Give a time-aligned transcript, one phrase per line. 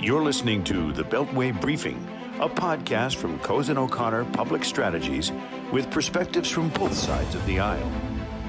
[0.00, 2.06] You're listening to the Beltway Briefing,
[2.38, 5.32] a podcast from Cozen O'Connor Public Strategies
[5.72, 7.90] with perspectives from both sides of the aisle.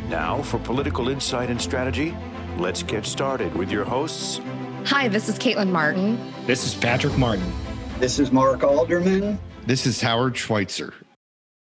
[0.09, 2.15] Now, for political insight and strategy,
[2.57, 4.41] let's get started with your hosts.
[4.85, 6.19] Hi, this is Caitlin Martin.
[6.45, 7.49] This is Patrick Martin.
[7.97, 9.39] This is Mark Alderman.
[9.65, 10.93] This is Howard Schweitzer.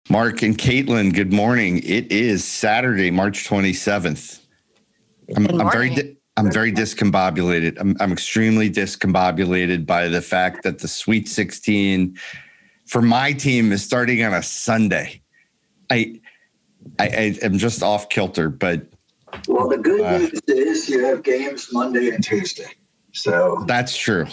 [0.09, 1.79] Mark and Caitlin, good morning.
[1.83, 4.39] It is Saturday, March 27th.
[5.35, 7.79] I'm, I'm very di- I'm very discombobulated.
[7.79, 12.17] I'm, I'm extremely discombobulated by the fact that the Sweet 16
[12.85, 15.21] for my team is starting on a Sunday.
[15.89, 16.21] I
[16.99, 18.87] I, I am just off kilter, but
[19.47, 22.71] well, the good uh, news is you have games Monday and Tuesday.
[23.11, 24.25] So that's true.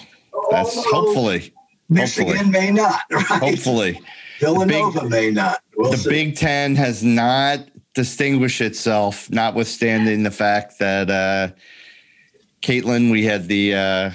[0.51, 1.53] That's hopefully
[1.89, 3.01] Michigan hopefully, may not.
[3.11, 3.25] Right?
[3.27, 4.01] Hopefully,
[4.41, 5.63] Villanova big, may not.
[5.77, 6.11] We'll the see.
[6.11, 7.61] Big Ten has not
[7.95, 11.49] distinguished itself, notwithstanding the fact that uh,
[12.65, 14.11] Caitlin, we had the uh,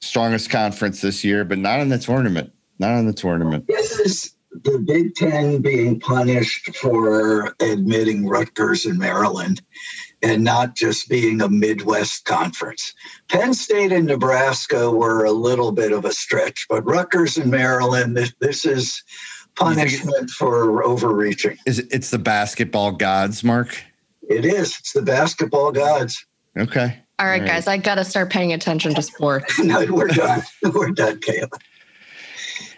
[0.00, 2.50] strongest conference this year, but not in the tournament.
[2.78, 3.66] Not in the tournament.
[3.68, 4.34] This is
[4.64, 9.60] the Big Ten being punished for admitting Rutgers and Maryland
[10.22, 12.94] and not just being a Midwest conference.
[13.28, 18.16] Penn State and Nebraska were a little bit of a stretch, but Rutgers and Maryland,
[18.16, 19.02] this, this is
[19.56, 21.58] punishment for overreaching.
[21.66, 23.78] Is it, it's the basketball gods, Mark?
[24.22, 24.78] It is.
[24.78, 26.24] It's the basketball gods.
[26.56, 26.98] Okay.
[27.20, 29.58] All right, guys, I got to start paying attention to sports.
[29.62, 30.40] no, we're done.
[30.74, 31.60] we're done, Caitlin.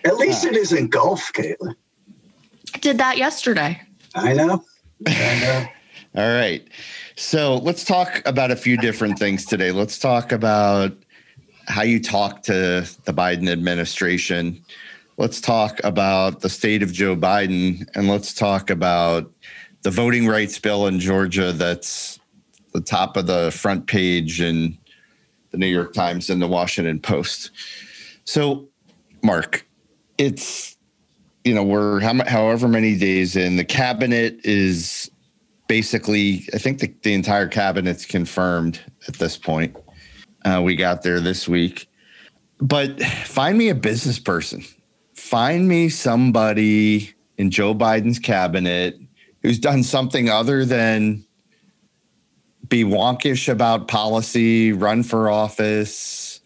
[0.05, 1.77] At least it isn't golf, Caitlin.
[2.75, 3.81] I did that yesterday.
[4.17, 4.65] I know.
[5.07, 5.41] I
[6.15, 6.21] know.
[6.21, 6.67] All right.
[7.15, 9.71] So let's talk about a few different things today.
[9.71, 10.93] Let's talk about
[11.69, 14.61] how you talk to the Biden administration.
[15.19, 17.87] Let's talk about the state of Joe Biden.
[17.95, 19.31] And let's talk about
[19.83, 22.19] the voting rights bill in Georgia that's
[22.73, 24.77] the top of the front page in
[25.51, 27.51] the New York Times and the Washington Post.
[28.25, 28.69] So,
[29.23, 29.67] Mark,
[30.19, 30.77] it's
[31.45, 35.11] you know we're how, however many days in the cabinet is
[35.69, 39.77] basically I think the, the entire cabinet's confirmed at this point.
[40.45, 41.89] Uh, we got there this week,
[42.61, 44.65] but find me a business person.
[45.15, 48.99] Find me somebody in Joe Biden's cabinet
[49.43, 51.25] who's done something other than
[52.73, 56.41] be wonkish about policy, run for office.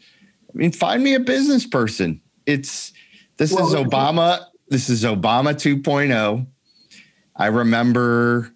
[0.52, 2.20] I mean, find me a business person.
[2.46, 2.92] It's
[3.36, 4.44] this well, is Obama.
[4.68, 6.44] This is Obama 2.0.
[7.36, 8.52] I remember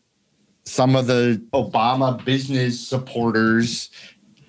[0.64, 3.90] some of the Obama business supporters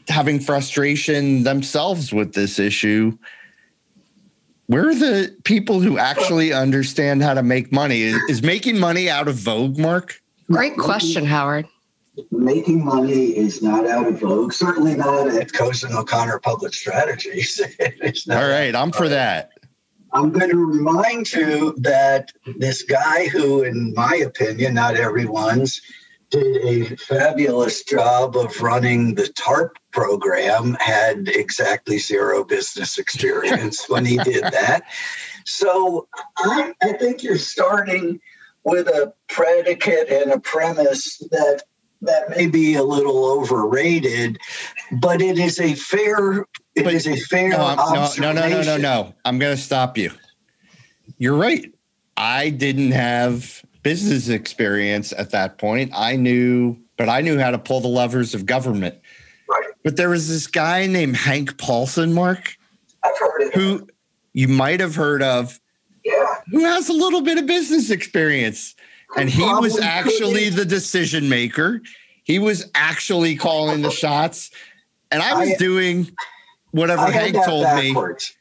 [0.07, 3.15] having frustration themselves with this issue.
[4.65, 8.01] Where are the people who actually understand how to make money?
[8.01, 10.19] Is, is making money out of vogue, Mark?
[10.49, 11.67] Great question, Howard
[12.31, 14.53] making money is not out of vogue.
[14.53, 17.61] Certainly not at Cozen O'Connor Public Strategies.
[18.29, 19.51] All right, I'm for that.
[20.13, 25.81] I'm going to remind you that this guy, who, in my opinion, not everyone's,
[26.31, 34.05] did a fabulous job of running the TARP program, had exactly zero business experience when
[34.05, 34.83] he did that.
[35.45, 36.07] So
[36.37, 38.19] I, I think you're starting
[38.63, 41.63] with a predicate and a premise that
[42.01, 44.39] that may be a little overrated,
[45.01, 46.45] but it is a fair.
[46.75, 47.75] It but, is a fair no,
[48.17, 49.13] no, no, no, no, no.
[49.25, 50.11] I'm going to stop you.
[51.17, 51.71] You're right.
[52.17, 55.91] I didn't have business experience at that point.
[55.93, 58.95] I knew, but I knew how to pull the levers of government.
[59.49, 59.69] Right.
[59.83, 62.55] But there was this guy named Hank Paulson, Mark,
[63.03, 63.87] I've heard of who
[64.33, 65.59] you might have heard of.
[66.03, 66.35] Yeah.
[66.51, 68.75] Who has a little bit of business experience
[69.17, 71.81] and he was actually the decision maker.
[72.23, 74.51] He was actually calling the shots,
[75.11, 76.11] and I was I, doing
[76.71, 78.33] whatever I Hank told backwards.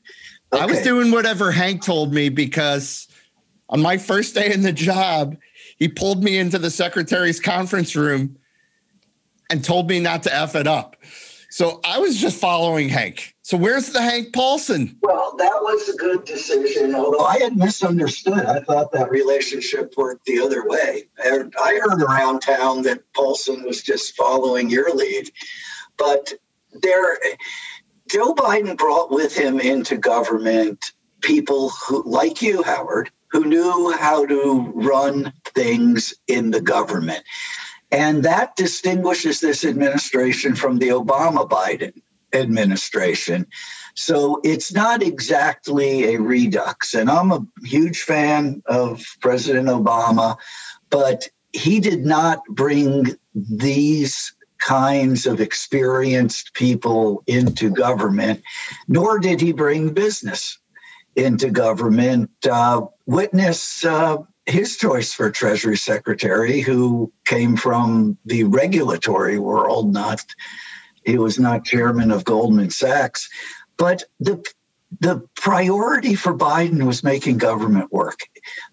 [0.53, 0.59] me.
[0.59, 0.63] Okay.
[0.63, 3.09] I was doing whatever Hank told me because
[3.69, 5.37] on my first day in the job,
[5.79, 8.37] he pulled me into the secretary's conference room
[9.49, 10.97] and told me not to F it up.
[11.51, 13.35] So I was just following Hank.
[13.43, 14.97] So where's the Hank Paulson?
[15.03, 18.47] Well, that was a good decision, although I had misunderstood.
[18.47, 21.09] I thought that relationship worked the other way.
[21.19, 25.31] I heard around town that Paulson was just following your lead,
[25.99, 26.33] but
[26.83, 27.19] there,
[28.09, 34.25] Joe Biden brought with him into government people who, like you, Howard, who knew how
[34.27, 37.25] to run things in the government.
[37.93, 42.01] And that distinguishes this administration from the Obama Biden
[42.33, 43.47] administration.
[43.95, 46.95] So it's not exactly a redux.
[46.95, 50.37] And I'm a huge fan of President Obama,
[50.91, 58.43] but he did not bring these kinds of experienced people into government,
[58.89, 60.59] nor did he bring business
[61.17, 62.31] into government.
[62.49, 64.19] Uh, witness uh,
[64.51, 70.25] his choice for Treasury Secretary, who came from the regulatory world, not
[71.05, 73.29] he was not chairman of Goldman Sachs.
[73.77, 74.45] But the
[74.99, 78.19] the priority for Biden was making government work.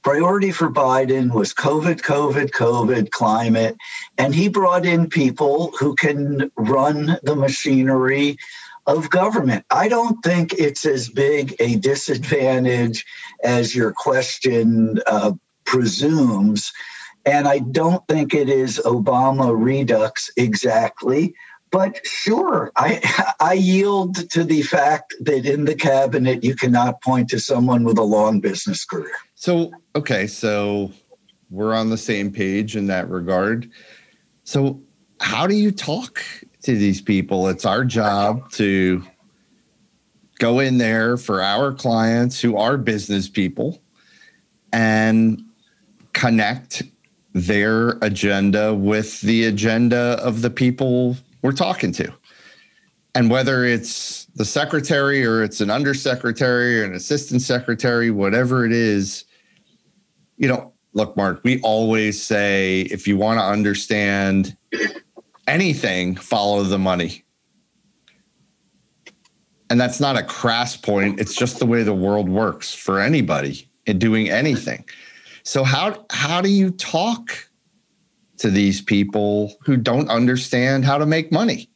[0.03, 3.77] Priority for Biden was COVID, COVID, COVID, climate.
[4.17, 8.37] And he brought in people who can run the machinery
[8.87, 9.65] of government.
[9.69, 13.05] I don't think it's as big a disadvantage
[13.43, 15.33] as your question uh,
[15.67, 16.71] presumes.
[17.25, 21.35] And I don't think it is Obama redux exactly.
[21.69, 27.29] But sure, I, I yield to the fact that in the cabinet, you cannot point
[27.29, 29.11] to someone with a long business career.
[29.35, 30.91] So, okay, so
[31.49, 33.69] we're on the same page in that regard.
[34.45, 34.81] So,
[35.19, 36.23] how do you talk
[36.63, 37.47] to these people?
[37.49, 39.03] It's our job to
[40.39, 43.81] go in there for our clients who are business people
[44.71, 45.41] and
[46.17, 46.81] connect
[47.33, 52.11] their agenda with the agenda of the people we're talking to.
[53.13, 58.71] And whether it's the secretary or it's an undersecretary or an assistant secretary, whatever it
[58.71, 59.25] is,
[60.37, 64.57] you know, look, Mark, we always say if you want to understand
[65.47, 67.23] anything, follow the money.
[69.69, 71.19] And that's not a crass point.
[71.19, 74.83] It's just the way the world works for anybody in doing anything.
[75.47, 77.49] So how how do you talk
[78.39, 81.69] to these people who don't understand how to make money?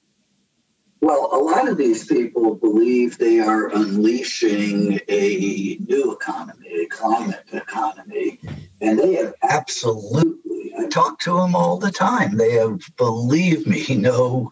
[1.00, 7.46] Well, a lot of these people believe they are unleashing a new economy, a climate
[7.54, 8.40] economy,
[8.82, 10.74] and they have absolutely.
[10.78, 12.36] I talk to them all the time.
[12.36, 14.52] They have, believe me, no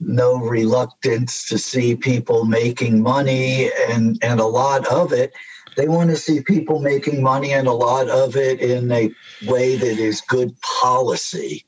[0.00, 5.32] no reluctance to see people making money and and a lot of it
[5.76, 9.10] they want to see people making money and a lot of it in a
[9.46, 11.64] way that is good policy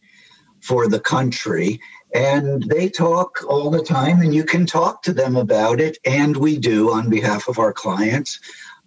[0.60, 1.80] for the country.
[2.14, 5.98] And they talk all the time, and you can talk to them about it.
[6.04, 8.38] And we do on behalf of our clients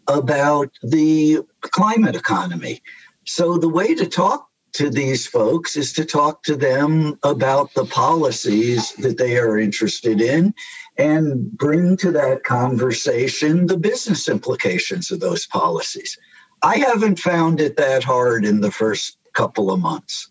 [0.07, 2.81] about the climate economy.
[3.25, 7.85] So the way to talk to these folks is to talk to them about the
[7.85, 10.53] policies that they are interested in
[10.99, 16.17] and bring to that conversation the business implications of those policies.
[16.61, 20.29] I haven't found it that hard in the first couple of months.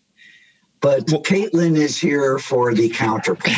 [0.81, 3.57] But well, Caitlin is here for the counterpoint.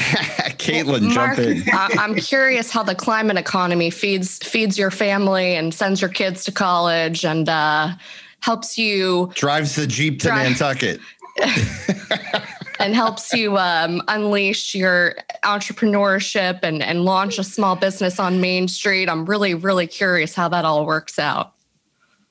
[0.58, 1.64] Caitlin, Mark, jump in.
[2.00, 6.52] I'm curious how the climate economy feeds feeds your family and sends your kids to
[6.52, 7.92] college and uh,
[8.40, 11.00] helps you drives the jeep to drive, Nantucket.
[12.82, 18.68] and helps you um, unleash your entrepreneurship and, and launch a small business on Main
[18.68, 19.08] Street.
[19.10, 21.54] I'm really, really curious how that all works out.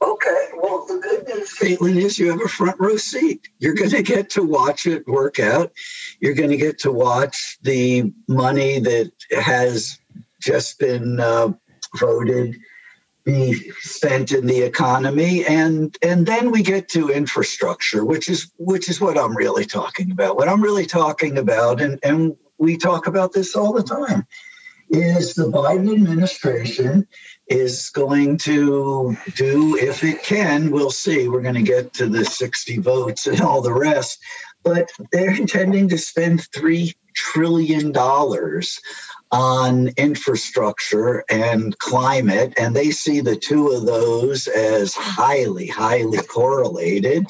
[0.03, 0.47] Okay.
[0.57, 3.49] Well, the good news, Caitlin, is you have a front row seat.
[3.59, 5.73] You're going to get to watch it work out.
[6.21, 9.13] You're going to get to watch the money that
[9.43, 9.99] has
[10.41, 11.53] just been uh,
[11.99, 12.57] voted
[13.31, 15.45] be spent in the economy.
[15.47, 20.11] And and then we get to infrastructure which is which is what i'm really talking
[20.11, 20.37] about.
[20.37, 24.27] What i'm really talking about and and we talk about this all the time
[24.91, 27.07] is the biden administration
[27.47, 31.29] is going to do if it can we'll see.
[31.29, 34.21] We're going to get to the 60 votes and all the rest.
[34.63, 38.81] But they're intending to spend 3 trillion dollars
[39.33, 47.27] on infrastructure and climate, and they see the two of those as highly, highly correlated.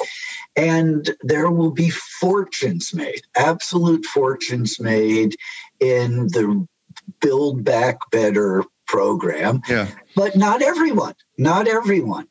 [0.57, 5.37] And there will be fortunes made, absolute fortunes made
[5.79, 6.67] in the
[7.21, 9.63] Build Back Better program.
[9.69, 9.89] Yeah.
[10.17, 12.29] But not everyone, not everyone.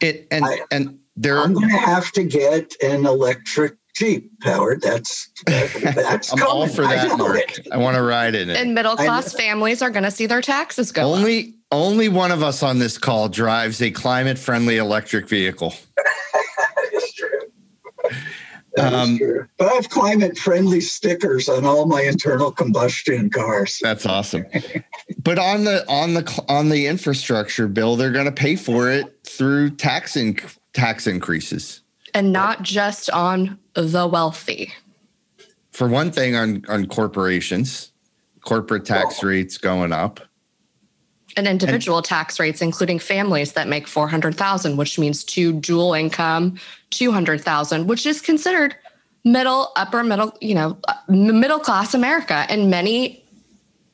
[0.00, 4.80] It, and, I, and there I'm going to have to get an electric Jeep, Howard.
[4.80, 6.54] That's that's I'm coming.
[6.54, 7.60] all for that, I Mark.
[7.70, 8.56] I want to ride in it.
[8.56, 11.02] And middle class families are going to see their taxes go.
[11.02, 11.54] Only up.
[11.72, 15.74] only one of us on this call drives a climate friendly electric vehicle.
[15.96, 17.28] that is true.
[18.76, 19.48] That um, is true.
[19.58, 23.78] But I have climate friendly stickers on all my internal combustion cars.
[23.82, 24.46] That's awesome.
[25.22, 29.18] but on the on the on the infrastructure bill, they're going to pay for it
[29.24, 31.82] through tax inc- tax increases
[32.14, 34.72] and not just on the wealthy.
[35.72, 37.92] For one thing, on, on corporations,
[38.42, 40.20] corporate tax rates going up.
[41.34, 46.58] And individual and, tax rates, including families that make 400,000, which means two dual income,
[46.90, 48.76] 200,000, which is considered
[49.24, 53.24] middle, upper middle, you know, uh, middle class America in many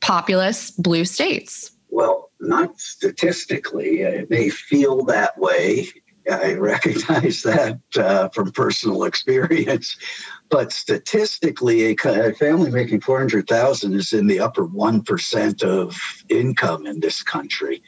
[0.00, 1.70] populous blue states.
[1.90, 4.00] Well, not statistically.
[4.00, 5.88] It may feel that way.
[6.30, 9.97] I recognize that uh, from personal experience,
[10.50, 15.99] but statistically, a family making four hundred thousand is in the upper one percent of
[16.28, 17.82] income in this country.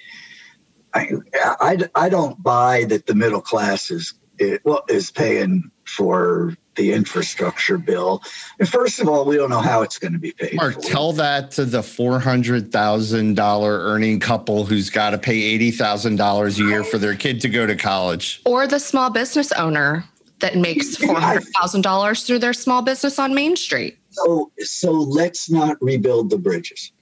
[0.95, 1.13] I,
[1.61, 6.93] I, I don't buy that the middle class is it, well, is paying for the
[6.93, 8.23] infrastructure bill.
[8.59, 10.55] And first of all, we don't know how it's going to be paid.
[10.55, 10.81] Mark, for.
[10.81, 15.71] tell that to the four hundred thousand dollar earning couple who's got to pay eighty
[15.71, 19.53] thousand dollars a year for their kid to go to college, or the small business
[19.53, 20.05] owner
[20.41, 23.99] that makes four hundred thousand dollars through their small business on Main Street.
[24.11, 26.93] So, so let's not rebuild the bridges.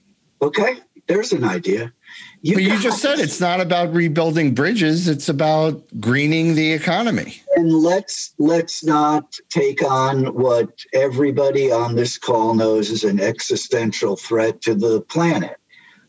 [0.41, 1.93] Okay, there's an idea.
[2.41, 7.41] You but you just said it's not about rebuilding bridges; it's about greening the economy.
[7.55, 14.15] And let's let's not take on what everybody on this call knows is an existential
[14.15, 15.57] threat to the planet,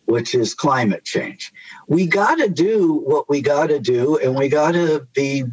[0.04, 1.52] which is climate change.
[1.88, 5.44] We got to do what we got to do, and we got to be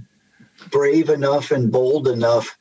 [0.69, 2.55] brave enough and bold enough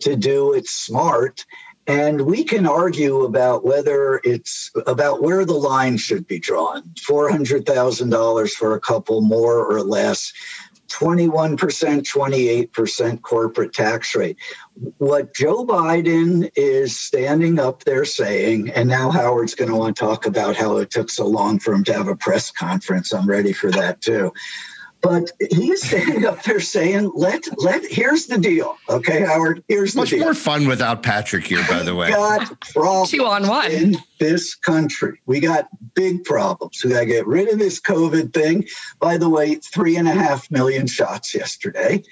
[0.00, 1.44] to do it smart
[1.86, 8.50] and we can argue about whether it's about where the line should be drawn $400,000
[8.50, 10.32] for a couple, more or less.
[10.88, 14.36] 21%, 28% corporate tax rate.
[14.98, 20.00] What Joe Biden is standing up there saying, and now Howard's going to want to
[20.00, 23.12] talk about how it took so long for him to have a press conference.
[23.12, 24.32] I'm ready for that too.
[25.02, 29.62] But he's standing up there saying, "Let let here's the deal, okay, Howard.
[29.68, 30.20] Here's the much deal.
[30.20, 32.10] more fun without Patrick here, by the way.
[32.10, 35.20] Got problems two on one in this country.
[35.26, 36.82] We got big problems.
[36.82, 38.66] We got to get rid of this COVID thing.
[38.98, 42.02] By the way, three and a half million shots yesterday.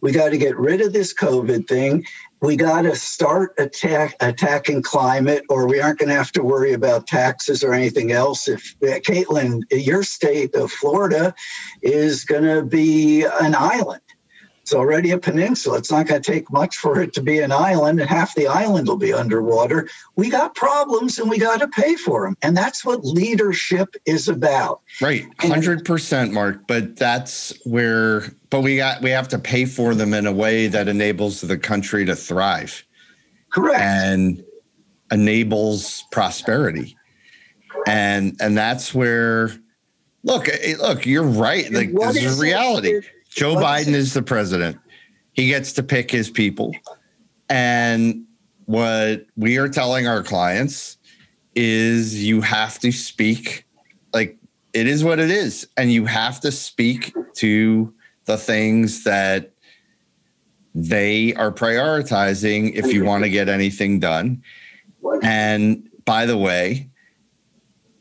[0.00, 2.06] We got to get rid of this COVID thing,
[2.40, 6.72] we got to start attack, attacking climate, or we aren't going to have to worry
[6.72, 8.48] about taxes or anything else.
[8.48, 11.34] If uh, Caitlin, your state of Florida
[11.82, 14.00] is going to be an island,
[14.70, 15.78] it's already a peninsula.
[15.78, 18.46] It's not going to take much for it to be an island, and half the
[18.46, 19.88] island will be underwater.
[20.14, 24.28] We got problems, and we got to pay for them, and that's what leadership is
[24.28, 24.80] about.
[25.00, 26.68] Right, hundred percent, Mark.
[26.68, 28.32] But that's where.
[28.50, 31.58] But we got we have to pay for them in a way that enables the
[31.58, 32.84] country to thrive.
[33.52, 33.80] Correct.
[33.80, 34.44] And
[35.10, 36.96] enables prosperity,
[37.88, 39.50] and and that's where.
[40.22, 41.72] Look, eh, look, you're right.
[41.72, 42.90] Like this is reality.
[42.90, 43.04] It?
[43.30, 44.78] Joe Biden is the president.
[45.32, 46.74] He gets to pick his people.
[47.48, 48.26] And
[48.66, 50.98] what we are telling our clients
[51.54, 53.64] is you have to speak
[54.12, 54.36] like
[54.72, 55.66] it is what it is.
[55.76, 57.92] And you have to speak to
[58.24, 59.52] the things that
[60.74, 64.42] they are prioritizing if you want to get anything done.
[65.22, 66.88] And by the way,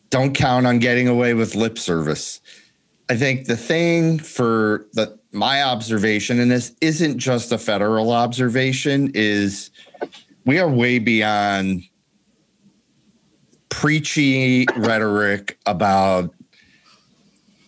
[0.10, 2.42] don't count on getting away with lip service.
[3.10, 9.12] I think the thing for the my observation, and this isn't just a federal observation,
[9.14, 9.70] is
[10.46, 11.84] we are way beyond
[13.70, 16.34] preachy rhetoric about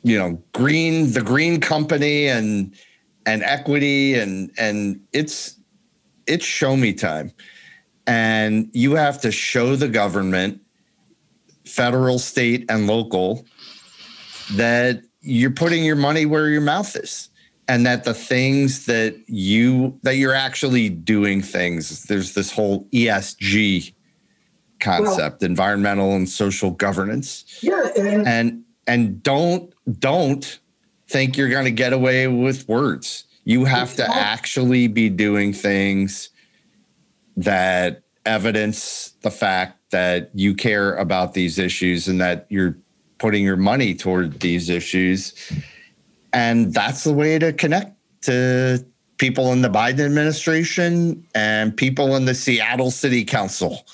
[0.03, 2.75] you know green the green company and
[3.27, 5.57] and equity and and it's
[6.25, 7.31] it's show me time.
[8.07, 10.59] And you have to show the government
[11.65, 13.45] federal state and local
[14.53, 17.29] that you're putting your money where your mouth is
[17.71, 23.93] and that the things that you that you're actually doing things there's this whole ESG
[24.79, 30.59] concept well, environmental and social governance yeah and and, and don't don't
[31.07, 36.29] think you're going to get away with words you have to actually be doing things
[37.37, 42.77] that evidence the fact that you care about these issues and that you're
[43.17, 45.33] putting your money toward these issues.
[46.33, 48.85] And that's the way to connect to
[49.17, 53.85] people in the Biden administration and people in the Seattle City Council.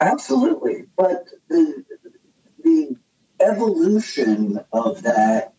[0.00, 0.84] Absolutely.
[0.96, 1.84] But the,
[2.62, 2.96] the
[3.40, 5.54] evolution of that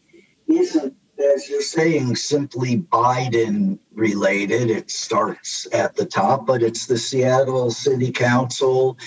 [0.47, 4.69] isn't, as you're saying, simply Biden related.
[4.69, 8.97] It starts at the top, but it's the Seattle City Council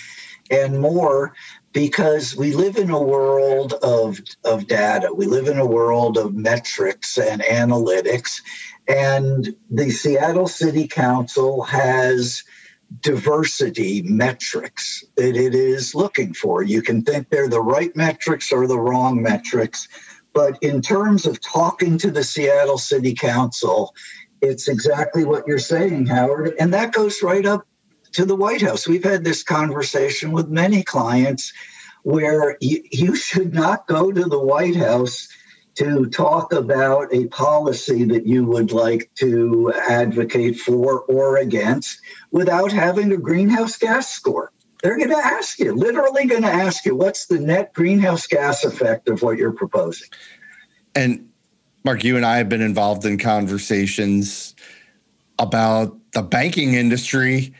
[0.50, 1.34] and more
[1.72, 5.12] because we live in a world of, of data.
[5.12, 8.40] We live in a world of metrics and analytics.
[8.88, 12.42] And the Seattle City Council has
[13.00, 16.62] diversity metrics that it is looking for.
[16.62, 19.88] You can think they're the right metrics or the wrong metrics.
[20.32, 23.94] But in terms of talking to the Seattle City Council,
[24.40, 26.54] it's exactly what you're saying, Howard.
[26.58, 27.66] And that goes right up
[28.12, 28.88] to the White House.
[28.88, 31.52] We've had this conversation with many clients
[32.02, 35.28] where you, you should not go to the White House
[35.74, 42.00] to talk about a policy that you would like to advocate for or against
[42.32, 44.52] without having a greenhouse gas score.
[44.82, 48.64] They're going to ask you, literally going to ask you, what's the net greenhouse gas
[48.64, 50.08] effect of what you're proposing?
[50.94, 51.28] And
[51.84, 54.54] Mark, you and I have been involved in conversations
[55.38, 57.54] about the banking industry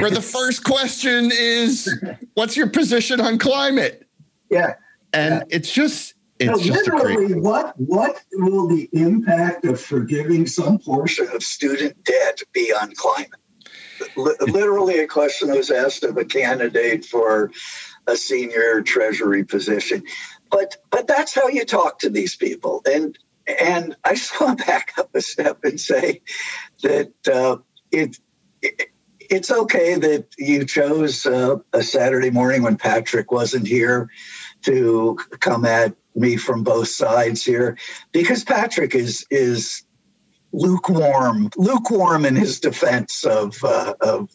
[0.00, 1.92] where the first question is,
[2.34, 4.08] what's your position on climate?
[4.50, 4.74] Yeah.
[5.12, 5.56] And yeah.
[5.56, 11.42] it's just, it's no, literally, what what will the impact of forgiving some portion of
[11.42, 13.40] student debt be on climate?
[14.16, 17.50] literally a question was asked of a candidate for
[18.06, 20.02] a senior treasury position
[20.50, 24.66] but but that's how you talk to these people and and i just want to
[24.66, 26.20] back up a step and say
[26.82, 27.56] that uh,
[27.90, 28.18] it,
[28.62, 28.90] it
[29.30, 34.08] it's okay that you chose uh, a Saturday morning when Patrick wasn't here
[34.62, 37.76] to come at me from both sides here,
[38.12, 39.82] because Patrick is is
[40.52, 44.30] lukewarm, lukewarm in his defense of uh, of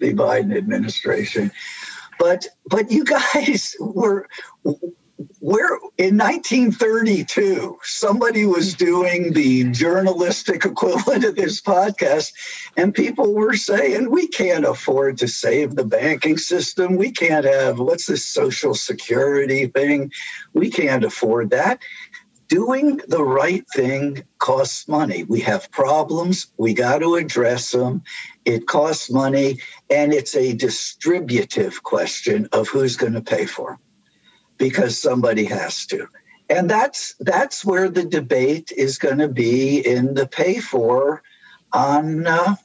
[0.00, 1.50] the Biden administration.
[2.18, 4.28] But but you guys were
[5.40, 12.32] where in 1932 somebody was doing the journalistic equivalent of this podcast
[12.76, 16.96] and people were saying we can't afford to save the banking system.
[16.96, 20.12] We can't have what's this social security thing?
[20.54, 21.80] We can't afford that.
[22.46, 25.24] Doing the right thing costs money.
[25.24, 28.02] We have problems, we got to address them.
[28.46, 29.58] It costs money,
[29.90, 33.78] and it's a distributive question of who's going to pay for them
[34.58, 36.06] because somebody has to.
[36.50, 41.22] And that's that's where the debate is going to be in the pay for
[41.72, 42.56] on uh,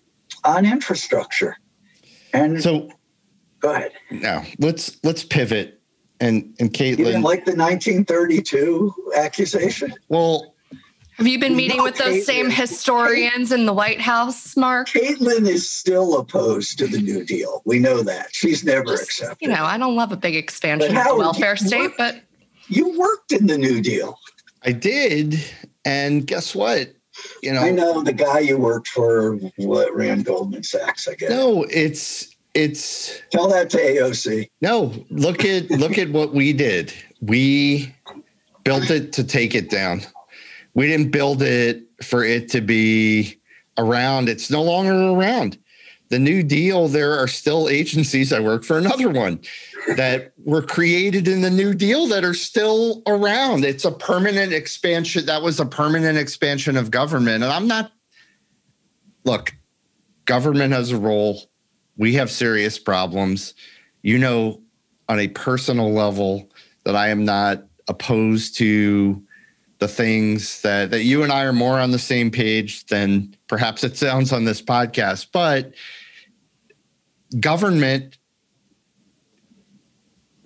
[0.44, 1.58] on infrastructure.
[2.34, 2.90] And so
[3.60, 3.92] go ahead.
[4.10, 5.82] Now let's let's pivot
[6.20, 7.00] and and Caitlin.
[7.00, 9.94] You didn't like the 1932 accusation?
[10.08, 10.53] Well,
[11.18, 14.90] have you been meeting with those Caitlin, same historians in the White House, Mark?
[14.90, 17.62] Caitlin is still opposed to the New Deal.
[17.66, 18.34] We know that.
[18.34, 19.38] She's never Just, accepted.
[19.42, 22.22] You know, I don't love a big expansion of the welfare state, worked, but
[22.68, 24.18] you worked in the New Deal.
[24.66, 25.40] I did,
[25.86, 26.94] and guess what?
[27.44, 29.36] You know, I know the guy you worked for.
[29.58, 31.08] What ran Goldman Sachs?
[31.08, 31.30] I guess.
[31.30, 34.50] No, it's it's tell that to AOC.
[34.62, 36.92] No, look at look at what we did.
[37.22, 37.94] We
[38.64, 40.02] built it to take it down.
[40.74, 43.40] We didn't build it for it to be
[43.78, 44.30] around.
[44.30, 45.58] It's no longer around.
[46.10, 48.34] The New Deal, there are still agencies.
[48.34, 49.40] I work for another one
[49.96, 53.66] that were created in the New Deal that are still around.
[53.66, 55.26] It's a permanent expansion.
[55.26, 57.44] That was a permanent expansion of government.
[57.44, 57.92] And I'm not,
[59.24, 59.54] look,
[60.26, 61.50] government has a role
[61.98, 63.54] we have serious problems.
[64.02, 64.62] You know,
[65.10, 66.50] on a personal level,
[66.86, 69.23] that I am not opposed to
[69.84, 73.84] the things that that you and I are more on the same page than perhaps
[73.84, 75.28] it sounds on this podcast.
[75.34, 75.74] But
[77.42, 78.18] government,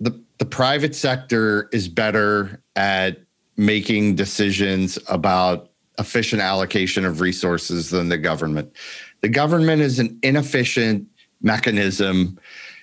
[0.00, 3.18] the the private sector is better at
[3.56, 5.70] making decisions about
[6.00, 8.72] efficient allocation of resources than the government.
[9.20, 11.06] The government is an inefficient
[11.42, 12.40] mechanism.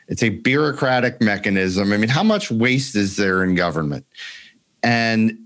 [0.07, 1.91] It's a bureaucratic mechanism.
[1.91, 4.05] I mean, how much waste is there in government?
[4.83, 5.44] And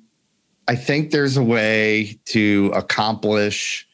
[0.70, 3.88] I think there's a way to accomplish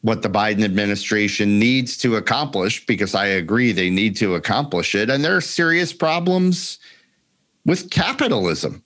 [0.00, 5.08] what the Biden administration needs to accomplish because I agree they need to accomplish it.
[5.08, 6.80] And there are serious problems
[7.64, 8.84] with capitalism.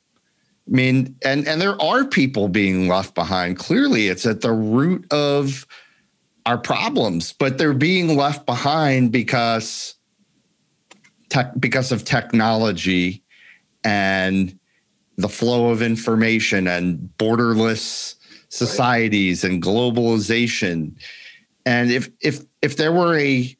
[0.68, 3.58] I mean, and and there are people being left behind.
[3.58, 5.66] Clearly, it's at the root of
[6.44, 9.94] our problems, but they're being left behind because
[11.30, 13.22] tech, because of technology
[13.82, 14.57] and
[15.18, 18.14] the flow of information and borderless
[18.48, 20.92] societies and globalization.
[21.66, 23.54] And if if if there were a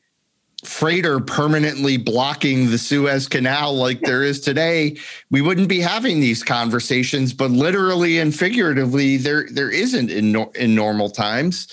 [0.64, 4.96] freighter permanently blocking the Suez Canal like there is today,
[5.30, 7.32] we wouldn't be having these conversations.
[7.32, 11.68] But literally and figuratively, there there isn't in in normal times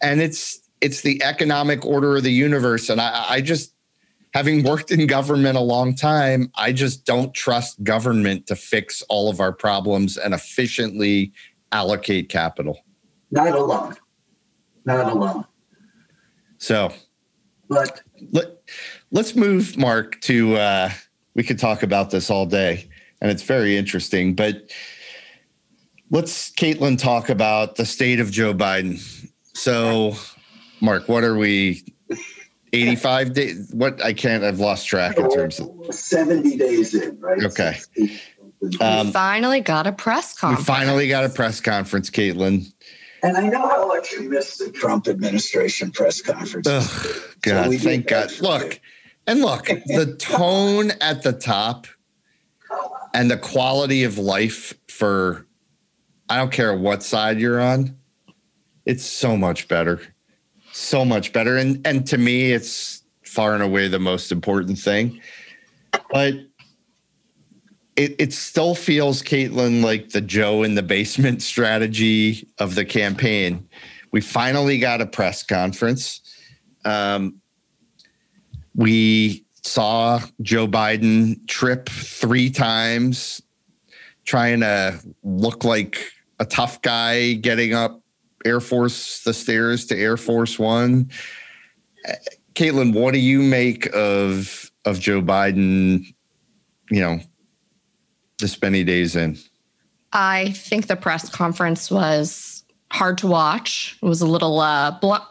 [0.00, 2.88] and it's it's the economic order of the universe.
[2.90, 3.73] And I, I just
[4.34, 9.30] having worked in government a long time, I just don't trust government to fix all
[9.30, 11.32] of our problems and efficiently
[11.70, 12.80] allocate capital.
[13.30, 13.94] Not alone.
[14.84, 15.46] Not alone.
[16.58, 16.92] So,
[17.68, 18.60] but let,
[19.12, 20.90] let's move, Mark, to uh,
[21.34, 22.88] we could talk about this all day,
[23.22, 24.34] and it's very interesting.
[24.34, 24.70] But
[26.10, 29.00] let's, Caitlin, talk about the state of Joe Biden.
[29.54, 30.16] So,
[30.80, 31.84] Mark, what are we?
[32.74, 33.70] 85 days.
[33.72, 37.42] What I can't, I've lost track in terms of 70 days in, right?
[37.42, 37.78] Okay.
[38.80, 40.68] Um, we finally got a press conference.
[40.68, 42.72] We finally got a press conference, Caitlin.
[43.22, 46.66] And I know how much you missed the Trump administration press conference.
[46.70, 48.30] Oh, God, so thank God.
[48.40, 48.80] Look,
[49.26, 51.86] and look, the tone at the top
[53.14, 55.46] and the quality of life for,
[56.28, 57.96] I don't care what side you're on,
[58.84, 60.00] it's so much better.
[60.76, 61.56] So much better.
[61.56, 65.20] And and to me, it's far and away the most important thing.
[66.10, 66.34] But
[67.94, 73.68] it, it still feels, Caitlin, like the Joe in the basement strategy of the campaign.
[74.10, 76.20] We finally got a press conference.
[76.84, 77.40] Um,
[78.74, 83.40] we saw Joe Biden trip three times,
[84.24, 88.03] trying to look like a tough guy getting up
[88.44, 91.10] Air Force the stairs to Air Force One.
[92.54, 96.14] Caitlin, what do you make of of Joe Biden?
[96.90, 97.20] You know,
[98.38, 99.38] this many days in?
[100.12, 103.98] I think the press conference was hard to watch.
[104.00, 105.24] It was a little uh, blunt.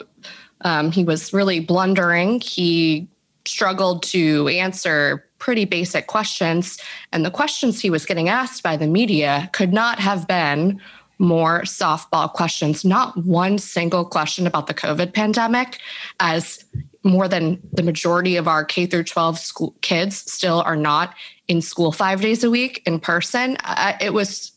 [0.61, 2.41] Um, he was really blundering.
[2.41, 3.07] He
[3.45, 6.77] struggled to answer pretty basic questions.
[7.11, 10.81] And the questions he was getting asked by the media could not have been
[11.19, 15.79] more softball questions, not one single question about the COVID pandemic,
[16.19, 16.65] as
[17.03, 21.13] more than the majority of our K through 12 school kids still are not
[21.47, 23.57] in school five days a week in person.
[23.63, 24.51] Uh, it was,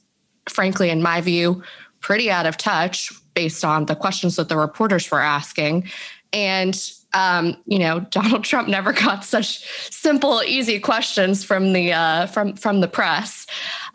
[0.49, 1.62] frankly, in my view,
[2.01, 5.88] pretty out of touch based on the questions that the reporters were asking.
[6.33, 6.81] And
[7.14, 12.55] um, you know, Donald Trump never got such simple, easy questions from the uh, from
[12.55, 13.47] from the press.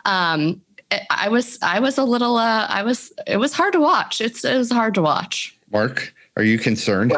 [0.04, 0.60] Um,
[1.10, 4.20] I was I was a little uh, I was it was hard to watch.
[4.20, 5.58] It's it was hard to watch.
[5.70, 7.14] Mark, are you concerned?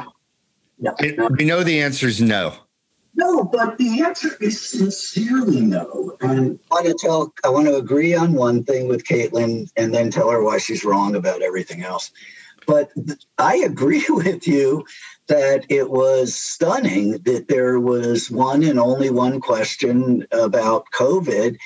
[0.78, 1.28] No, no.
[1.38, 2.54] We know the answer is no.
[3.16, 6.16] No, but the answer is sincerely no.
[6.20, 9.94] And I want to tell, I want to agree on one thing with Caitlin, and
[9.94, 12.10] then tell her why she's wrong about everything else.
[12.66, 12.90] But
[13.38, 14.84] I agree with you
[15.28, 21.56] that it was stunning that there was one and only one question about COVID,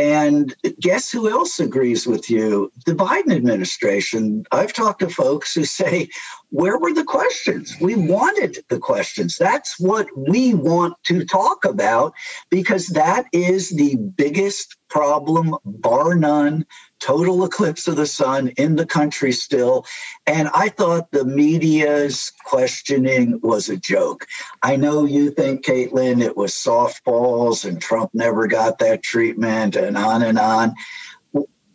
[0.00, 2.72] and guess who else agrees with you?
[2.86, 4.44] The Biden administration.
[4.50, 6.08] I've talked to folks who say,
[6.48, 7.76] where were the questions?
[7.82, 9.36] We wanted the questions.
[9.36, 12.14] That's what we want to talk about
[12.48, 16.64] because that is the biggest problem, bar none,
[17.00, 19.86] total eclipse of the sun in the country still.
[20.26, 24.26] And I thought the media's questioning was a joke.
[24.62, 29.96] I know you think, Caitlin, it was softballs and Trump never got that treatment and
[29.96, 30.74] on and on.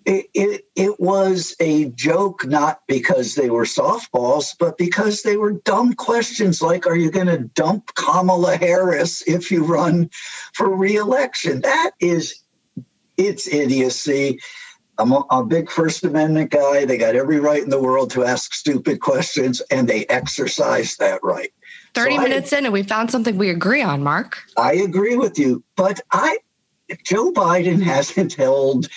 [0.05, 5.53] It, it, it was a joke not because they were softballs, but because they were
[5.53, 10.11] dumb questions like, are you going to dump Kamala Harris if you run
[10.53, 11.61] for reelection?
[11.61, 12.43] That is,
[13.17, 14.37] it's idiocy.
[14.97, 16.85] I'm a, a, big First Amendment guy.
[16.85, 21.23] They got every right in the world to ask stupid questions, and they exercise that
[21.23, 21.51] right.
[21.93, 24.37] 30 so minutes I, in, and we found something we agree on, Mark.
[24.57, 25.63] I agree with you.
[25.75, 26.37] But I,
[27.03, 28.87] Joe Biden hasn't held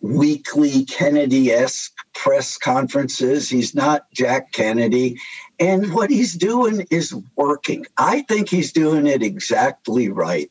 [0.00, 3.48] weekly Kennedy esque press conferences.
[3.48, 5.18] He's not Jack Kennedy.
[5.60, 7.84] And what he's doing is working.
[7.98, 10.50] I think he's doing it exactly right.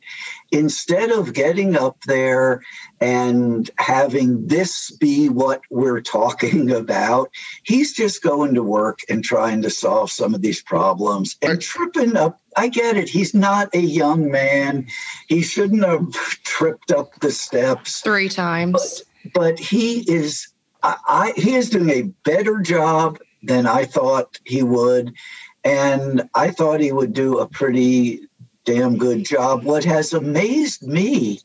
[0.52, 2.62] Instead of getting up there
[3.02, 7.32] and having this be what we're talking about,
[7.64, 12.16] he's just going to work and trying to solve some of these problems and tripping
[12.16, 12.40] up.
[12.56, 13.10] I get it.
[13.10, 14.86] He's not a young man.
[15.28, 16.12] He shouldn't have
[16.44, 19.04] tripped up the steps three times.
[19.24, 20.50] But, but he is
[20.84, 25.14] I, I, he is doing a better job than I thought he would.
[25.64, 28.28] And I thought he would do a pretty
[28.66, 29.64] damn good job.
[29.64, 31.40] What has amazed me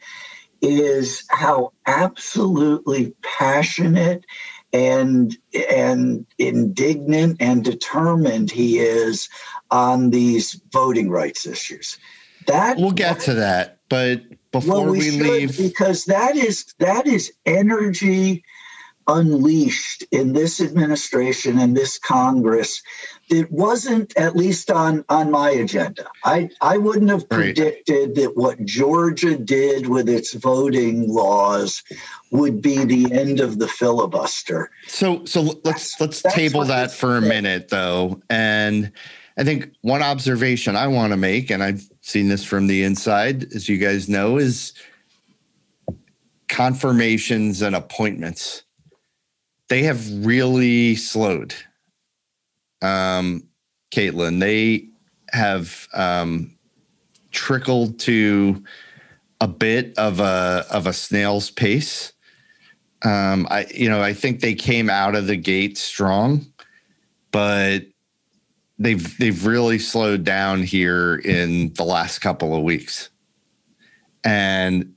[0.60, 4.24] is how absolutely passionate
[4.72, 5.36] and
[5.70, 9.28] and indignant and determined he is
[9.70, 11.98] on these voting rights issues.
[12.46, 17.06] That we'll get to that, but before well, we, we leave, because that is that
[17.06, 18.44] is energy
[19.06, 22.82] unleashed in this administration and this Congress
[23.30, 26.06] it wasn't at least on on my agenda.
[26.24, 28.14] I I wouldn't have predicted right.
[28.16, 31.82] that what Georgia did with its voting laws
[32.30, 34.70] would be the end of the filibuster.
[34.86, 38.20] So so let's that's, let's that's table that for a minute though.
[38.28, 38.92] And
[39.38, 43.54] I think one observation I want to make and I've seen this from the inside
[43.54, 44.74] as you guys know is
[46.48, 48.64] confirmations and appointments
[49.68, 51.54] they have really slowed.
[52.82, 53.48] Um,
[53.90, 54.88] Caitlin, they
[55.30, 56.56] have um,
[57.30, 58.62] trickled to
[59.40, 62.12] a bit of a of a snail's pace.
[63.02, 66.46] Um, I you know I think they came out of the gate strong,
[67.30, 67.80] but
[68.78, 73.10] they've they've really slowed down here in the last couple of weeks,
[74.24, 74.94] and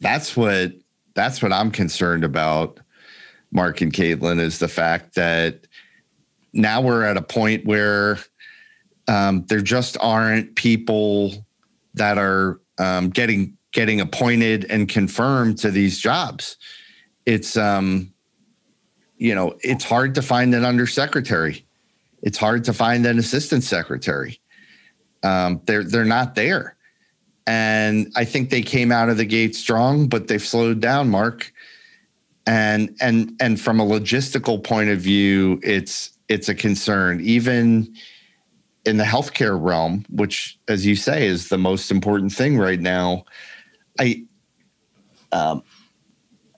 [0.00, 0.72] that's what
[1.14, 2.80] that's what I'm concerned about.
[3.52, 5.66] Mark and Caitlin is the fact that
[6.52, 8.18] now we're at a point where
[9.08, 11.44] um, there just aren't people
[11.94, 16.56] that are um, getting getting appointed and confirmed to these jobs.
[17.26, 18.12] It's um,
[19.16, 21.64] you know, it's hard to find an undersecretary.
[22.22, 24.40] It's hard to find an assistant secretary.
[25.22, 26.76] Um, they're they're not there,
[27.46, 31.10] and I think they came out of the gate strong, but they've slowed down.
[31.10, 31.52] Mark,
[32.46, 37.20] and and and from a logistical point of view, it's it's a concern.
[37.20, 37.94] Even
[38.84, 43.24] in the healthcare realm, which, as you say, is the most important thing right now.
[44.00, 44.24] I
[45.30, 45.62] um,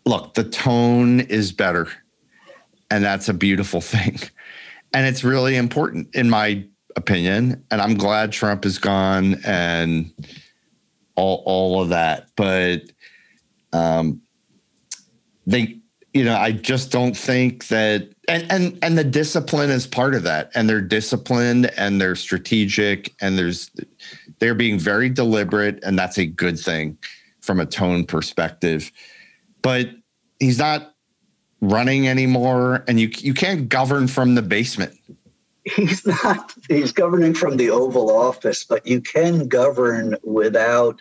[0.07, 1.89] look, the tone is better,
[2.91, 4.19] and that's a beautiful thing,
[4.93, 6.65] and it's really important in my
[6.97, 7.65] opinion.
[7.71, 10.13] And I'm glad Trump is gone and
[11.17, 12.83] all all of that, but
[13.73, 14.23] um,
[15.47, 15.79] they,
[16.13, 20.23] you know, I just don't think that and and and the discipline is part of
[20.23, 23.71] that and they're disciplined and they're strategic and there's
[24.39, 26.97] they're being very deliberate and that's a good thing
[27.41, 28.91] from a tone perspective.
[29.63, 29.91] But
[30.39, 30.95] he's not
[31.61, 34.99] running anymore and you you can't govern from the basement.
[35.65, 41.01] He's not he's governing from the oval office but you can govern without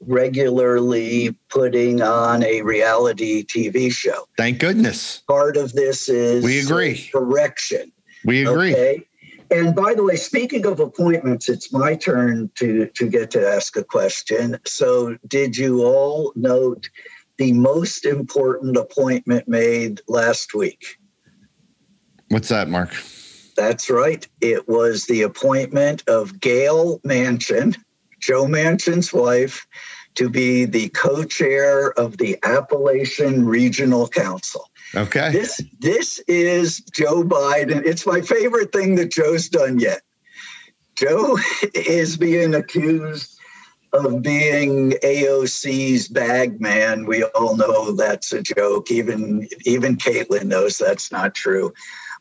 [0.00, 4.26] regularly putting on a reality TV show.
[4.36, 5.22] Thank goodness.
[5.28, 7.92] Part of this is we agree correction.
[8.24, 8.72] We agree.
[8.72, 9.06] Okay?
[9.50, 13.76] And by the way, speaking of appointments, it's my turn to to get to ask
[13.76, 14.58] a question.
[14.64, 16.88] So, did you all note
[17.36, 20.98] the most important appointment made last week?
[22.28, 22.94] What's that, Mark?
[23.56, 24.26] That's right.
[24.40, 27.76] It was the appointment of Gayle Manchin
[28.20, 29.66] Joe Manchin's wife,
[30.16, 34.68] to be the co-chair of the Appalachian Regional Council.
[34.94, 35.30] Okay.
[35.30, 37.84] This this is Joe Biden.
[37.86, 40.02] It's my favorite thing that Joe's done yet.
[40.96, 41.38] Joe
[41.74, 43.38] is being accused
[43.92, 47.06] of being AOC's bag man.
[47.06, 48.90] We all know that's a joke.
[48.90, 51.72] Even even Caitlin knows that's not true.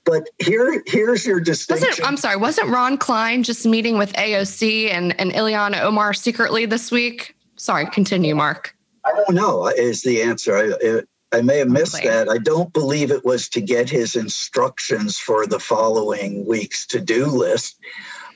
[0.10, 1.88] But here, here's your distinction.
[1.88, 6.66] Wasn't, I'm sorry, wasn't Ron Klain just meeting with AOC and, and Ilhan Omar secretly
[6.66, 7.36] this week?
[7.58, 8.76] Sorry, continue, Mark.
[9.06, 10.58] I don't know, is the answer.
[10.58, 12.28] I, I may have missed that.
[12.28, 17.28] I don't believe it was to get his instructions for the following week's to do
[17.28, 17.78] list.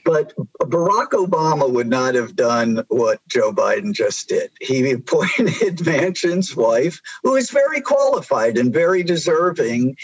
[0.05, 4.51] But Barack Obama would not have done what Joe Biden just did.
[4.59, 9.95] He appointed Manchin's wife, who is very qualified and very deserving.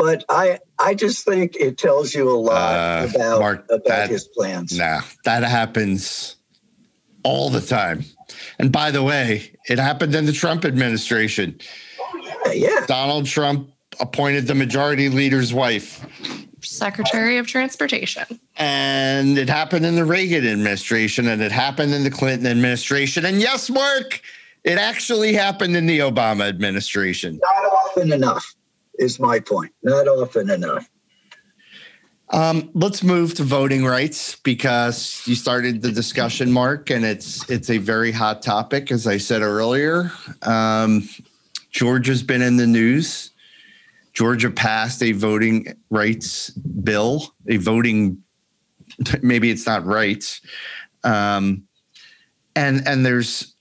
[0.00, 4.08] But I, I just think it tells you a lot uh, about, Mark, about that,
[4.08, 4.78] his plans.
[4.78, 6.36] Nah, that happens
[7.22, 8.06] all the time.
[8.58, 11.58] And by the way, it happened in the Trump administration.
[12.00, 12.86] Oh, yeah, yeah.
[12.86, 16.06] Donald Trump appointed the majority leader's wife
[16.62, 18.24] Secretary of Transportation.
[18.56, 23.26] And it happened in the Reagan administration and it happened in the Clinton administration.
[23.26, 24.22] And yes, Mark,
[24.64, 27.38] it actually happened in the Obama administration.
[27.42, 28.54] Not often enough,
[29.00, 29.72] is my point.
[29.82, 30.88] Not often enough.
[32.32, 37.70] Um, let's move to voting rights because you started the discussion, Mark, and it's it's
[37.70, 40.12] a very hot topic, as I said earlier.
[40.42, 41.08] Um,
[41.72, 43.30] Georgia's been in the news.
[44.12, 48.22] Georgia passed a voting rights bill, a voting
[49.22, 50.40] maybe it's not rights,
[51.02, 51.64] um,
[52.54, 53.54] and and there's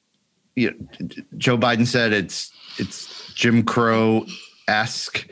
[0.56, 4.28] you know, Joe Biden said it's it's Jim Crow
[4.70, 5.28] esque.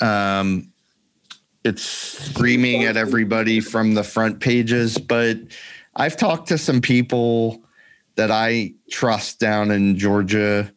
[0.00, 0.72] Um,
[1.64, 4.98] it's screaming at everybody from the front pages.
[4.98, 5.38] But
[5.96, 7.62] I've talked to some people
[8.16, 10.72] that I trust down in Georgia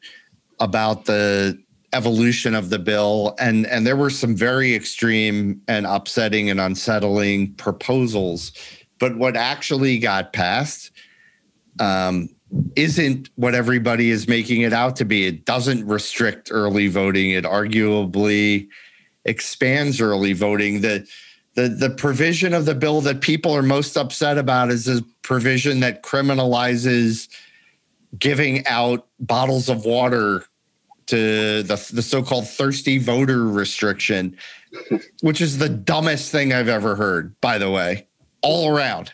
[0.59, 1.57] about the
[1.93, 7.53] evolution of the bill and and there were some very extreme and upsetting and unsettling
[7.53, 8.51] proposals
[8.99, 10.91] but what actually got passed
[11.79, 12.34] um,
[12.75, 17.43] isn't what everybody is making it out to be it doesn't restrict early voting it
[17.43, 18.67] arguably
[19.25, 20.81] expands early voting.
[20.81, 21.07] The
[21.55, 25.79] the the provision of the bill that people are most upset about is the provision
[25.81, 27.27] that criminalizes
[28.17, 30.45] giving out bottles of water
[31.07, 34.37] to the the so-called thirsty voter restriction,
[35.21, 38.07] which is the dumbest thing I've ever heard, by the way,
[38.41, 39.11] all around.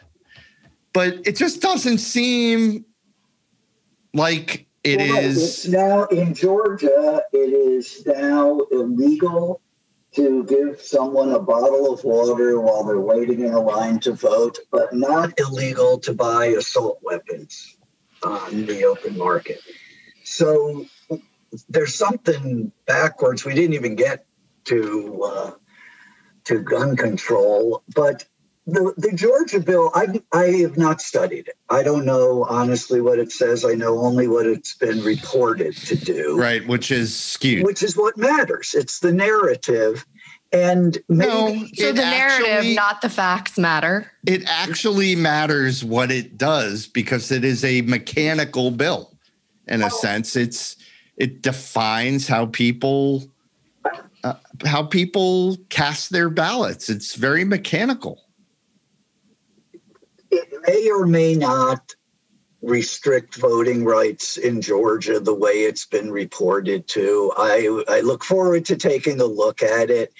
[0.93, 2.86] but it just doesn't seem
[4.13, 5.38] like it Well, is.
[5.38, 9.62] It's now in Georgia, it is now illegal
[10.15, 14.60] to give someone a bottle of water while they're waiting in a line to vote,
[14.69, 17.78] but not illegal to buy assault weapons
[18.24, 19.62] on the open market.
[20.24, 20.86] So
[21.69, 23.45] there's something backwards.
[23.45, 24.26] We didn't even get
[24.65, 25.52] to uh,
[26.45, 28.26] to gun control, but
[28.67, 31.56] the, the Georgia bill, I, I have not studied it.
[31.69, 33.65] I don't know honestly what it says.
[33.65, 36.38] I know only what it's been reported to do.
[36.39, 37.65] Right, which is skewed.
[37.65, 38.74] Which is what matters.
[38.76, 40.06] It's the narrative.
[40.54, 44.12] And maybe no, So the narrative, actually- not the facts, matter.
[44.26, 49.12] it actually matters what it does because it is a mechanical bill
[49.67, 50.76] in a sense it's
[51.17, 53.24] it defines how people
[54.24, 54.34] uh,
[54.65, 58.21] how people cast their ballots it's very mechanical
[60.32, 61.96] it may or may not
[62.62, 67.32] restrict voting rights in Georgia the way it's been reported to.
[67.36, 70.13] I, I look forward to taking a look at it.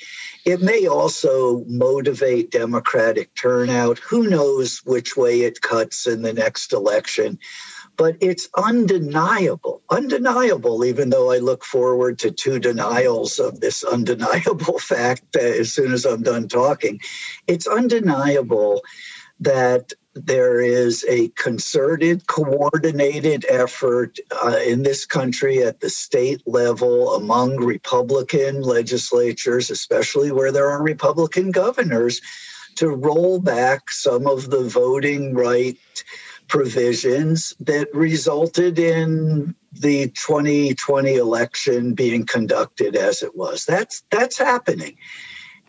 [0.46, 4.00] It may also motivate Democratic turnout.
[4.00, 7.38] Who knows which way it cuts in the next election?
[7.96, 14.80] But it's undeniable, undeniable, even though I look forward to two denials of this undeniable
[14.80, 17.00] fact uh, as soon as I'm done talking.
[17.46, 18.82] It's undeniable
[19.42, 27.16] that there is a concerted, coordinated effort uh, in this country at the state level
[27.16, 32.22] among Republican legislatures, especially where there are Republican governors,
[32.76, 35.78] to roll back some of the voting right
[36.48, 43.66] provisions that resulted in the 2020 election being conducted as it was.
[43.66, 44.98] That's that's happening.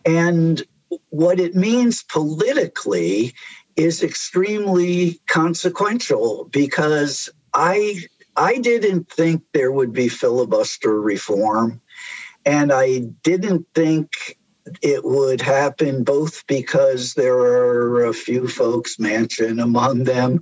[0.05, 0.61] And
[1.09, 3.33] what it means politically
[3.75, 8.01] is extremely consequential because I
[8.35, 11.81] I didn't think there would be filibuster reform
[12.45, 14.37] and I didn't think
[14.81, 20.41] it would happen both because there are a few folks Manchin among them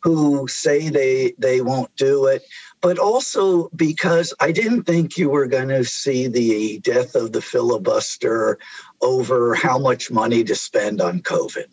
[0.00, 2.42] who say they they won't do it
[2.80, 7.42] but also because I didn't think you were going to see the death of the
[7.42, 8.58] filibuster
[9.00, 11.66] over how much money to spend on COVID.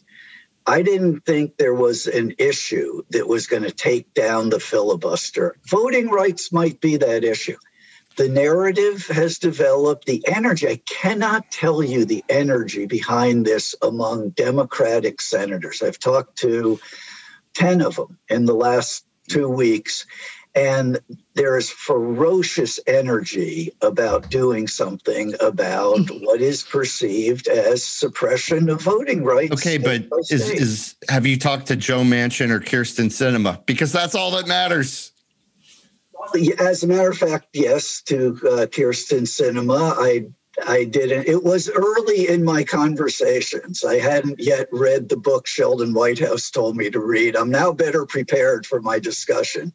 [0.67, 5.57] I didn't think there was an issue that was going to take down the filibuster.
[5.69, 7.57] Voting rights might be that issue.
[8.17, 14.29] The narrative has developed, the energy, I cannot tell you the energy behind this among
[14.29, 15.81] Democratic senators.
[15.81, 16.79] I've talked to
[17.55, 20.05] 10 of them in the last two weeks,
[20.55, 20.99] and
[21.33, 29.23] there is ferocious energy about doing something about what is perceived as suppression of voting
[29.23, 29.51] rights.
[29.51, 34.15] okay but is is have you talked to joe manchin or kyrsten sinema because that's
[34.15, 35.11] all that matters
[36.59, 39.93] As a matter of fact, yes, to uh, Kyrsten Sinema.
[39.97, 40.25] I
[40.65, 41.27] I didn't.
[41.27, 43.83] It was early in my conversations.
[43.83, 47.35] I hadn't yet read the book Sheldon Whitehouse told me to read.
[47.35, 49.73] I'm now better prepared for my discussion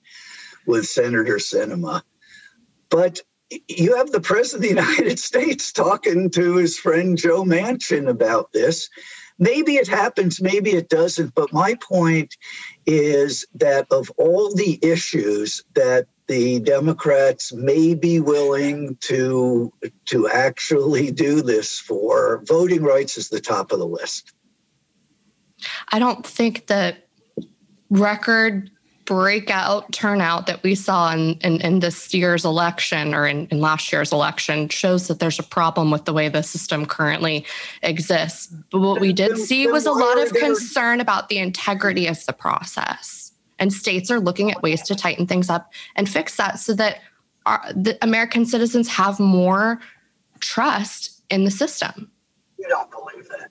[0.66, 2.03] with Senator Sinema.
[2.88, 3.20] But
[3.68, 8.53] you have the President of the United States talking to his friend Joe Manchin about
[8.53, 8.88] this.
[9.38, 11.35] Maybe it happens, maybe it doesn't.
[11.35, 12.37] But my point
[12.85, 19.73] is that of all the issues that the Democrats may be willing to
[20.07, 24.33] to actually do this for, voting rights is the top of the list.
[25.88, 26.96] I don't think the
[27.88, 28.70] record
[29.05, 33.93] breakout turnout that we saw in, in, in this year's election or in, in last
[33.93, 37.45] year's election shows that there's a problem with the way the system currently
[37.83, 38.47] exists.
[38.71, 42.33] But what we did see was a lot of concern about the integrity of the
[42.33, 43.33] process.
[43.59, 46.99] And states are looking at ways to tighten things up and fix that so that
[47.47, 49.81] our, the American citizens have more
[50.41, 52.11] trust in the system.
[52.59, 53.51] You don't believe that.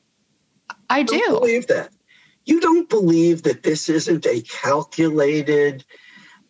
[0.90, 1.40] I don't do.
[1.40, 1.92] believe that.
[2.50, 5.86] You don't believe that this isn't a calculated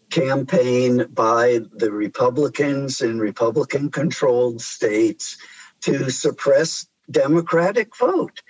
[0.10, 5.38] campaign by the Republicans in Republican controlled states
[5.82, 8.42] to suppress Democratic vote.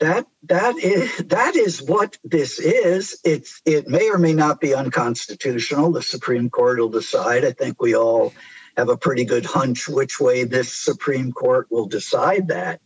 [0.00, 3.20] That that is that is what this is.
[3.24, 5.92] It's it may or may not be unconstitutional.
[5.92, 7.44] The Supreme Court will decide.
[7.44, 8.34] I think we all
[8.76, 12.80] have a pretty good hunch which way this Supreme Court will decide that.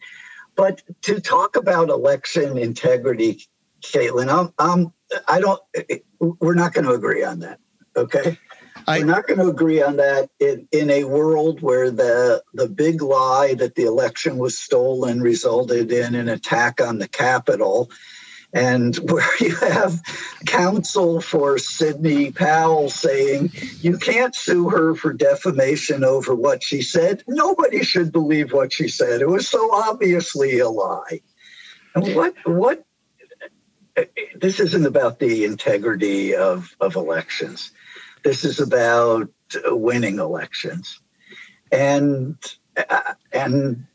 [0.57, 3.49] But to talk about election integrity,
[3.81, 4.93] Caitlin, I'm, I'm
[5.29, 5.61] I don't.
[6.21, 7.59] We're not going to agree on that.
[7.97, 8.39] Okay.
[8.87, 12.69] I- We're not going to agree on that in, in a world where the the
[12.69, 17.91] big lie that the election was stolen resulted in an attack on the Capitol,
[18.53, 20.01] and where you have
[20.47, 27.23] counsel for Sidney Powell saying you can't sue her for defamation over what she said.
[27.29, 29.21] Nobody should believe what she said.
[29.21, 31.21] It was so obviously a lie.
[31.95, 32.85] And what what
[34.35, 37.73] this isn't about the integrity of, of elections.
[38.23, 39.29] This is about
[39.67, 41.01] winning elections.
[41.73, 42.37] And
[42.77, 43.87] uh, and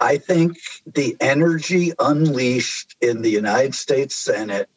[0.00, 4.68] I think the energy unleashed in the United States Senate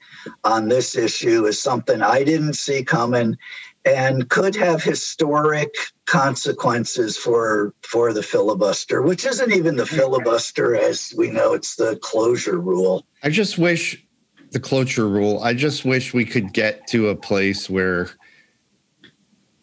[0.43, 3.37] on this issue is something I didn't see coming
[3.85, 5.73] and could have historic
[6.05, 11.97] consequences for for the filibuster, which isn't even the filibuster as we know it's the
[11.97, 13.05] cloture rule.
[13.23, 14.03] I just wish
[14.51, 18.09] the cloture rule, I just wish we could get to a place where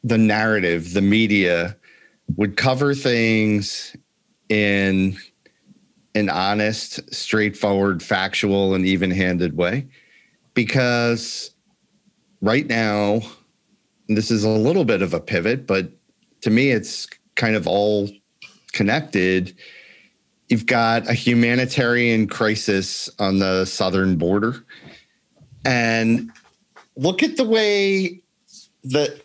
[0.04, 1.76] the narrative, the media
[2.36, 3.96] would cover things
[4.48, 5.16] in
[6.14, 9.86] an honest, straightforward, factual, and even handed way.
[10.54, 11.50] Because
[12.40, 13.20] right now,
[14.08, 15.90] this is a little bit of a pivot, but
[16.42, 18.08] to me, it's kind of all
[18.72, 19.54] connected.
[20.48, 24.64] You've got a humanitarian crisis on the southern border.
[25.64, 26.30] And
[26.96, 28.22] look at the way
[28.84, 29.20] that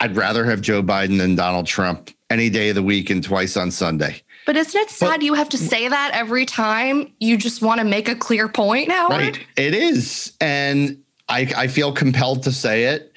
[0.00, 3.56] I'd rather have Joe Biden than Donald Trump any day of the week and twice
[3.56, 4.20] on Sunday.
[4.46, 7.78] But isn't it sad but, you have to say that every time you just want
[7.78, 9.12] to make a clear point, Howard?
[9.12, 9.46] Right.
[9.56, 10.34] It is.
[10.40, 13.14] And I, I feel compelled to say it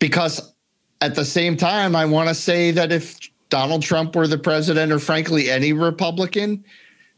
[0.00, 0.52] because
[1.00, 3.18] at the same time, I want to say that if
[3.48, 6.64] Donald Trump were the president, or frankly, any Republican,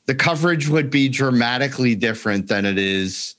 [0.06, 3.34] the coverage would be dramatically different than it is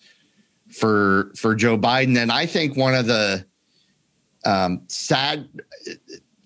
[0.71, 2.17] for for Joe Biden.
[2.17, 3.45] And I think one of the
[4.45, 5.47] um, sad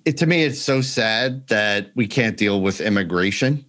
[0.05, 3.65] it, to me, it's so sad that we can't deal with immigration.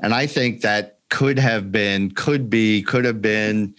[0.00, 3.74] And I think that could have been, could be, could have been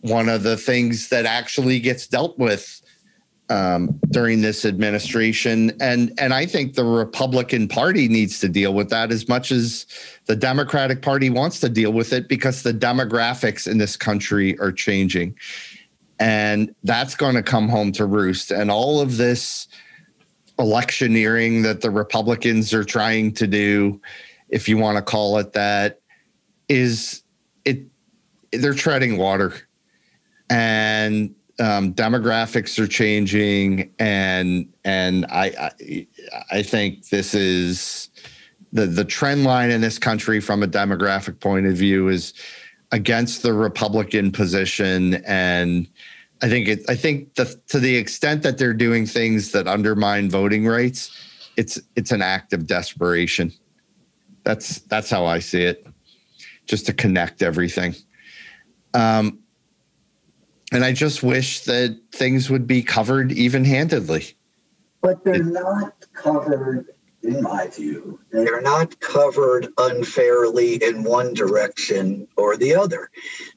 [0.00, 2.82] one of the things that actually gets dealt with
[3.48, 5.72] um, during this administration.
[5.80, 9.86] And and I think the Republican Party needs to deal with that as much as
[10.26, 14.72] the Democratic Party wants to deal with it because the demographics in this country are
[14.72, 15.36] changing.
[16.18, 18.50] And that's going to come home to roost.
[18.50, 19.68] And all of this
[20.58, 24.00] electioneering that the Republicans are trying to do,
[24.48, 26.00] if you want to call it that,
[26.68, 27.22] is
[27.64, 27.82] it
[28.52, 29.54] they're treading water,
[30.48, 36.06] and um, demographics are changing, and and I, I
[36.50, 38.10] I think this is
[38.72, 42.34] the the trend line in this country from a demographic point of view is
[42.92, 45.88] against the Republican position and
[46.42, 46.84] I think it.
[46.88, 51.10] I think the, to the extent that they're doing things that undermine voting rights,
[51.56, 53.52] it's it's an act of desperation.
[54.44, 55.86] That's that's how I see it.
[56.66, 57.94] Just to connect everything.
[58.92, 59.38] Um,
[60.72, 64.36] and I just wish that things would be covered even handedly.
[65.00, 66.86] But they're not covered
[67.26, 68.20] in my view.
[68.30, 73.10] They're not covered unfairly in one direction or the other.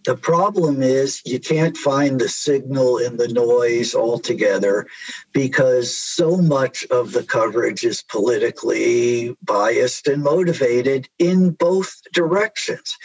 [0.06, 4.88] The problem is you can't find the signal in the noise altogether
[5.34, 12.98] because so much of the coverage is politically biased and motivated in both directions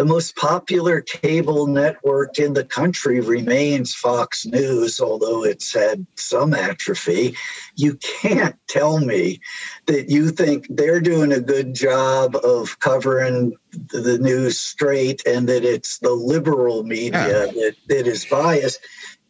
[0.00, 6.54] the most popular cable network in the country remains Fox News, although it's had some
[6.54, 7.36] atrophy.
[7.76, 9.40] You can't tell me
[9.88, 15.64] that you think they're doing a good job of covering the news straight and that
[15.66, 17.52] it's the liberal media yeah.
[17.52, 18.80] that, that is biased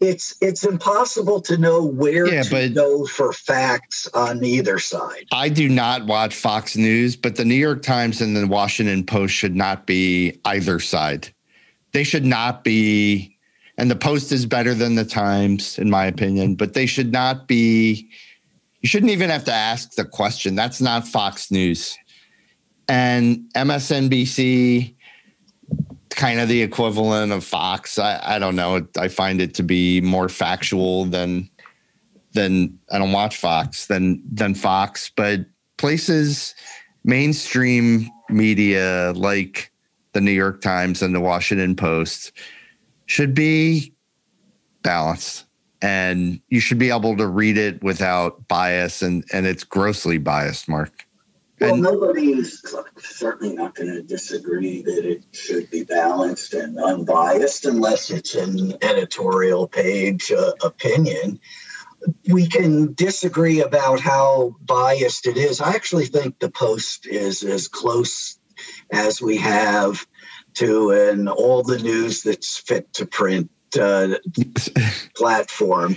[0.00, 5.26] it's it's impossible to know where yeah, to but go for facts on either side.
[5.32, 9.34] I do not watch Fox News, but the New York Times and the Washington Post
[9.34, 11.28] should not be either side.
[11.92, 13.36] They should not be
[13.76, 17.46] and the Post is better than the Times in my opinion, but they should not
[17.46, 18.08] be
[18.80, 20.54] you shouldn't even have to ask the question.
[20.54, 21.98] That's not Fox News.
[22.88, 24.94] And MSNBC
[26.20, 27.98] kind of the equivalent of Fox.
[27.98, 28.86] I, I don't know.
[28.98, 31.48] I find it to be more factual than
[32.32, 35.46] than I don't watch Fox than than Fox, but
[35.78, 36.54] places
[37.04, 39.72] mainstream media like
[40.12, 42.32] the New York Times and the Washington Post
[43.06, 43.94] should be
[44.82, 45.46] balanced
[45.80, 50.68] and you should be able to read it without bias and and it's grossly biased
[50.68, 51.06] mark
[51.60, 52.62] well, and, nobody is
[52.98, 58.74] certainly not going to disagree that it should be balanced and unbiased unless it's an
[58.82, 61.38] editorial page uh, opinion.
[62.28, 65.60] We can disagree about how biased it is.
[65.60, 68.38] I actually think the Post is as close
[68.90, 70.06] as we have
[70.54, 74.16] to an all the news that's fit to print uh,
[75.16, 75.96] platform.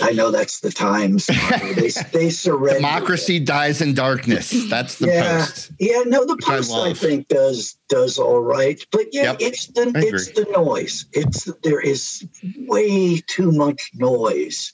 [0.00, 1.26] I know that's the Times.
[1.26, 2.78] They, they surrender.
[2.78, 4.68] Democracy dies in darkness.
[4.68, 5.72] That's the yeah, post.
[5.78, 9.36] Yeah, no, the post I, I, think does does all right, but yeah, yep.
[9.40, 11.06] it's the it's the noise.
[11.12, 12.26] It's there is
[12.66, 14.72] way too much noise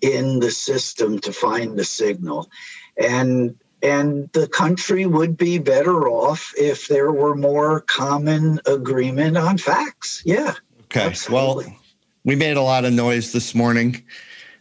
[0.00, 2.48] in the system to find the signal,
[2.98, 9.58] and and the country would be better off if there were more common agreement on
[9.58, 10.22] facts.
[10.24, 10.54] Yeah.
[10.96, 11.14] Okay.
[11.30, 11.62] Well,
[12.24, 14.02] we made a lot of noise this morning,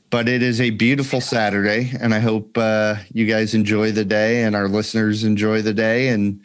[0.09, 4.43] but it is a beautiful Saturday, and I hope uh, you guys enjoy the day
[4.43, 6.09] and our listeners enjoy the day.
[6.09, 6.41] And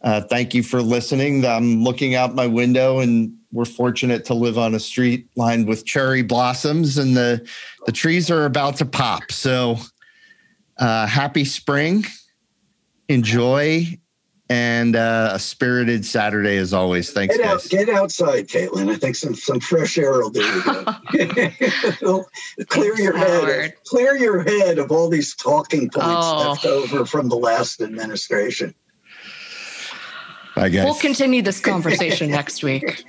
[0.00, 1.44] uh, thank you for listening.
[1.44, 5.84] I'm looking out my window, and we're fortunate to live on a street lined with
[5.84, 7.46] cherry blossoms, and the
[7.84, 9.30] the trees are about to pop.
[9.30, 9.76] So,
[10.78, 12.06] uh, happy spring!
[13.08, 13.98] Enjoy
[14.48, 17.10] and uh, a spirited Saturday as always.
[17.12, 17.68] Thanks, get out, guys.
[17.68, 18.90] Get outside, Caitlin.
[18.90, 20.40] I think some some fresh air will do
[21.12, 22.24] you
[22.68, 23.74] clear your head.
[23.84, 26.48] Clear your head of all these talking points oh.
[26.50, 28.74] left over from the last administration.
[30.54, 30.84] Bye, guys.
[30.84, 33.04] We'll continue this conversation next week.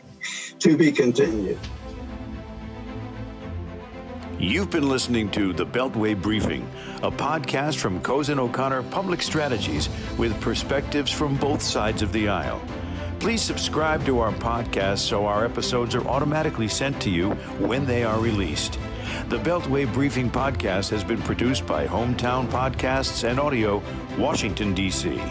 [0.59, 1.59] to be continued.
[4.39, 6.69] You've been listening to The Beltway Briefing,
[7.03, 9.87] a podcast from Cozen O'Connor Public Strategies
[10.17, 12.61] with perspectives from both sides of the aisle.
[13.19, 18.03] Please subscribe to our podcast so our episodes are automatically sent to you when they
[18.03, 18.79] are released.
[19.29, 23.81] The Beltway Briefing podcast has been produced by Hometown Podcasts and Audio,
[24.17, 25.21] Washington, D.C.